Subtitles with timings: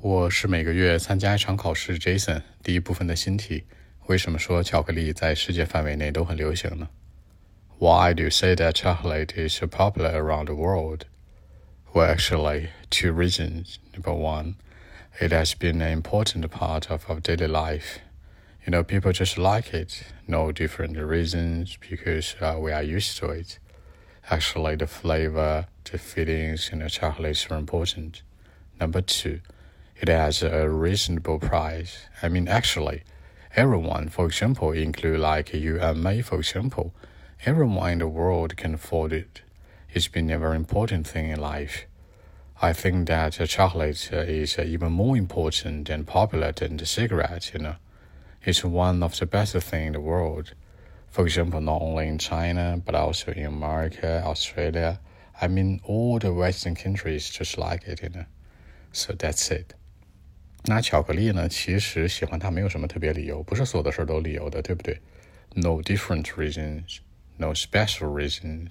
[0.00, 2.42] 我是每个月参加一场考试，Jason。
[2.62, 3.64] 第一部分的新题：
[4.06, 6.88] 为什么说巧克力在世界范围内都很流行呢？
[7.78, 11.06] Why do you say that chocolate is so popular around the world?
[11.92, 13.78] Well, actually, two reasons.
[13.92, 14.54] Number one,
[15.18, 17.98] it has been an important part of our daily life.
[18.64, 20.04] You know, people just like it.
[20.28, 23.58] No different reasons because uh, we are used to it.
[24.30, 28.22] Actually, the flavor, the feelings in the chocolate are important.
[28.78, 29.40] Number two,
[30.01, 32.07] it has a reasonable price.
[32.23, 33.03] I mean, actually,
[33.55, 36.91] everyone, for example, include like you and me, for example,
[37.45, 39.43] everyone in the world can afford it.
[39.93, 41.85] It's been a very important thing in life.
[42.63, 47.59] I think that chocolate uh, is even more important and popular than the cigarette, you
[47.59, 47.75] know.
[48.43, 50.55] It's one of the best things in the world.
[51.11, 54.99] For example, not only in China, but also in America, Australia.
[55.39, 58.25] I mean, all the Western countries just like it, you know.
[58.93, 59.75] So that's it.
[60.63, 61.49] 那巧克力呢？
[61.49, 64.99] 其实喜欢它没有什么特别理由，不是所有的事都理由的，对不对
[65.55, 66.99] ？No different reasons,
[67.37, 68.67] no special reasons,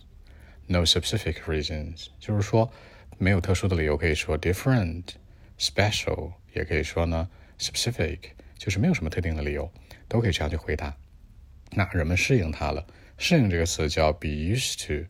[0.68, 2.72] no specific reasons，就是说
[3.18, 5.02] 没有特殊的理由，可以说 different,
[5.58, 8.18] special，也可以说呢 specific，
[8.56, 9.68] 就是没有什么特定的理由，
[10.06, 10.96] 都可以这样去回答。
[11.72, 12.86] 那人们适应它了，
[13.18, 15.04] 适应这个词叫 be used to，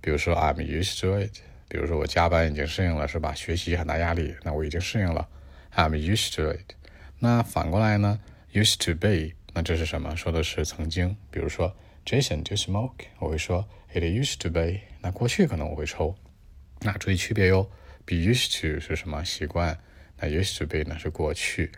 [0.00, 3.34] 比如说 I'm used to it，比如说我加班已经适应了，是吧？
[3.34, 5.28] 学习很大压力，那我已经适应了。
[5.74, 6.74] I'm used to it。
[7.18, 8.20] 那反过来呢
[8.52, 10.14] ？Used to be，那这是什么？
[10.14, 11.16] 说的是曾经。
[11.30, 14.80] 比如说，Jason do smoke，我会说 It used to be。
[15.00, 16.14] 那过去可能我会抽。
[16.80, 17.70] 那注意区别哟。
[18.04, 19.24] Be used to 是什么？
[19.24, 19.78] 习惯。
[20.18, 21.70] 那 used to be 呢是过去。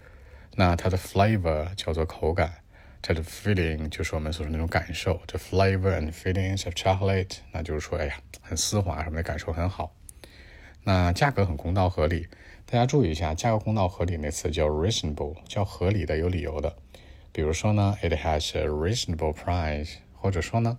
[0.57, 2.63] 那它的 flavor 叫做口感，
[3.03, 5.21] 它的 feeling 就是我们所说那种感受。
[5.27, 9.95] The flavor and feelings of chocolate，那就是说，哎呀，很丝滑，什么的感受很好。
[10.85, 12.29] 那价格很公道合理。
[12.67, 16.77] 大家注意一下，价格公道合理那词叫 reasonable，叫合理的、有理由的。
[17.33, 20.79] 比如说呢，it has a reasonable price，或者说呢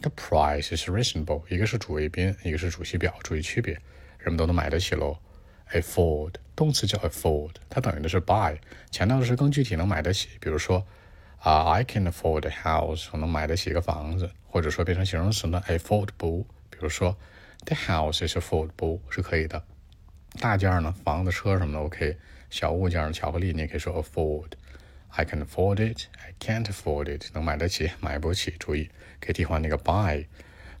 [0.00, 1.42] ，the price is reasonable。
[1.48, 3.74] 一个是主谓宾，一个是主系表，注意区别，
[4.18, 5.16] 人们都能买得起喽。
[5.72, 8.56] afford 动词叫 afford，它等于的是 buy，
[8.90, 10.28] 强调的是更具体能买得起。
[10.40, 10.86] 比如说
[11.38, 16.44] 啊，I can afford a house，我能买得起一个房子，或者说变成形容词呢，affordable。
[16.70, 17.16] 比如说
[17.66, 19.62] ，the house is affordable 是可以的。
[20.40, 22.16] 大件呢，房子、车什么的 OK。
[22.48, 24.52] 小物件，巧克力你也可以说 afford。
[25.10, 26.04] I can afford it.
[26.18, 27.30] I can't afford it。
[27.34, 28.54] 能买得起，买不起。
[28.58, 28.90] 注意
[29.20, 30.26] 可以替换那个 buy。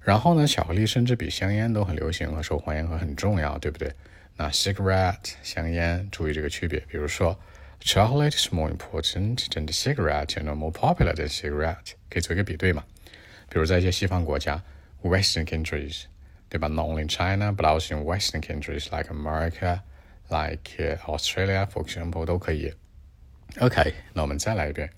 [0.00, 3.92] 然后呢，巧克力甚至比香烟都很流行和受欢迎和很重要，对不对？
[4.36, 6.78] 那 cigarette 香烟，注意这个区别。
[6.80, 7.40] 比如说
[7.80, 12.84] ，chocolate is more important than the cigarette，you know more popular than cigarette，可以做一个比对嘛。
[13.48, 14.62] 比如在一些西方国家
[15.02, 16.04] ，Western countries。
[16.55, 16.67] 对吧？
[16.67, 19.83] Not only in China, but also in Western countries like America,
[20.29, 22.73] like uh, Australia, for example, 都可以。
[23.59, 24.91] OK，那我们再来一遍。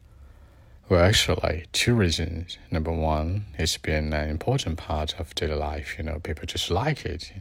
[0.89, 2.57] Well, actually, two reasons.
[2.69, 5.97] Number one, it's been an important part of daily life.
[5.97, 7.31] You know, people just like it.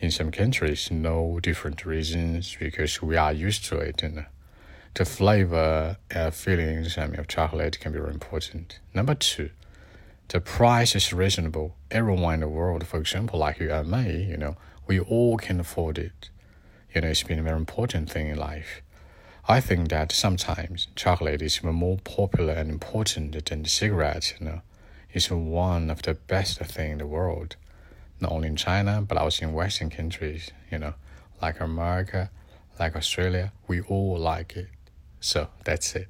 [0.00, 4.02] In some countries, no different reasons because we are used to it.
[4.02, 4.26] And
[4.94, 8.78] the flavor, uh, feelings, I mean, of chocolate can be very important.
[8.94, 9.50] Number two,
[10.29, 11.75] the price is reasonable.
[11.89, 15.59] Everyone in the world, for example, like you and me, you know, we all can
[15.59, 16.29] afford it.
[16.93, 18.81] You know, it's been a very important thing in life.
[19.47, 24.45] I think that sometimes chocolate is even more popular and important than the cigarette, you
[24.45, 24.61] know.
[25.13, 27.55] It's one of the best things in the world.
[28.19, 30.95] Not only in China, but also in Western countries, you know,
[31.41, 32.29] like America,
[32.77, 34.67] like Australia, we all like it.
[35.21, 36.09] So that's it.